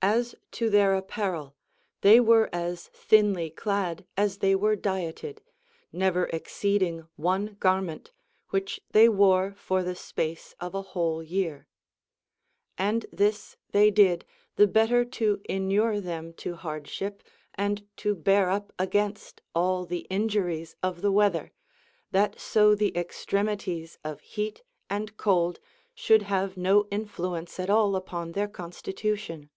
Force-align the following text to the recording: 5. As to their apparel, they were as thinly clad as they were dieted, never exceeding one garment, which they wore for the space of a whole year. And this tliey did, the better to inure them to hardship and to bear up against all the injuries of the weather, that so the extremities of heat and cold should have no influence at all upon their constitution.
5. 0.00 0.10
As 0.18 0.34
to 0.52 0.70
their 0.70 0.94
apparel, 0.94 1.56
they 2.02 2.20
were 2.20 2.48
as 2.52 2.86
thinly 2.86 3.50
clad 3.50 4.06
as 4.16 4.38
they 4.38 4.54
were 4.54 4.76
dieted, 4.76 5.38
never 5.92 6.26
exceeding 6.26 7.08
one 7.16 7.56
garment, 7.58 8.12
which 8.50 8.80
they 8.92 9.08
wore 9.08 9.54
for 9.58 9.82
the 9.82 9.96
space 9.96 10.54
of 10.60 10.72
a 10.72 10.82
whole 10.94 11.20
year. 11.20 11.66
And 12.78 13.06
this 13.12 13.56
tliey 13.72 13.92
did, 13.92 14.24
the 14.54 14.68
better 14.68 15.04
to 15.04 15.40
inure 15.46 16.00
them 16.00 16.32
to 16.34 16.54
hardship 16.54 17.24
and 17.56 17.84
to 17.96 18.14
bear 18.14 18.50
up 18.50 18.72
against 18.78 19.42
all 19.52 19.84
the 19.84 20.06
injuries 20.08 20.76
of 20.80 21.02
the 21.02 21.10
weather, 21.12 21.50
that 22.12 22.38
so 22.38 22.76
the 22.76 22.96
extremities 22.96 23.98
of 24.04 24.20
heat 24.20 24.62
and 24.88 25.16
cold 25.16 25.58
should 25.92 26.22
have 26.22 26.56
no 26.56 26.86
influence 26.92 27.58
at 27.58 27.68
all 27.68 27.96
upon 27.96 28.32
their 28.32 28.48
constitution. 28.48 29.50